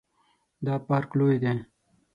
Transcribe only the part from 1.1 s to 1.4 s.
لوی